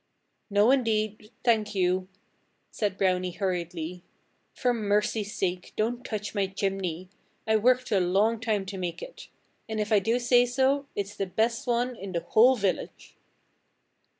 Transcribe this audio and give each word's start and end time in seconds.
"No, 0.49 0.71
indeed 0.71 1.29
thank 1.43 1.75
you!" 1.75 2.07
said 2.71 2.97
Brownie 2.97 3.33
hurriedly. 3.33 4.01
"For 4.55 4.73
mercy's 4.73 5.31
sake, 5.35 5.73
don't 5.75 6.03
touch 6.03 6.33
my 6.33 6.47
chimney! 6.47 7.09
I 7.45 7.57
worked 7.57 7.91
a 7.91 7.99
long 7.99 8.39
time 8.39 8.65
to 8.65 8.79
make 8.79 9.03
it. 9.03 9.27
And 9.69 9.79
if 9.79 9.91
I 9.91 9.99
do 9.99 10.17
say 10.17 10.47
so, 10.47 10.87
it's 10.95 11.15
the 11.15 11.27
best 11.27 11.67
one 11.67 11.95
in 11.95 12.13
the 12.13 12.21
whole 12.21 12.55
village." 12.55 13.15